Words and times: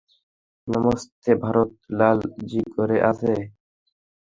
নমস্তে, 0.67 1.31
ভারত 1.43 1.69
লালজি 1.99 2.61
ঘরে 2.75 2.97
আছে? 3.09 3.33